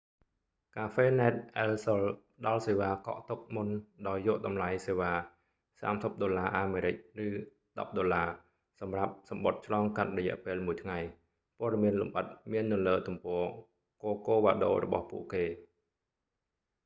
[0.75, 2.01] cafenet el sol
[2.37, 3.67] ផ្ដល់​សេវា​កក់​ទុក​មុន
[4.07, 5.11] ដោយយក​តម្លៃសេវា
[5.81, 8.27] ​ us$30 ឬ $10
[8.79, 13.43] សម្រាបសំបុត្រ​​ឆ្លង​កាត់​រយៈ​ពេល​មួយ​ថ្ងៃ​។ ព័ត៌មាន​លម្អិត​មាន​នៅ​លើ​ទំព័រ
[13.73, 15.53] ​ corcovado របស់​ពួកគេ​។